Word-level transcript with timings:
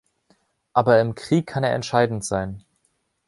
Aber 0.73 0.99
im 0.99 1.13
Krieg 1.13 1.45
kann 1.45 1.63
er 1.63 1.75
entscheidend 1.75 2.25
sein. 2.25 2.65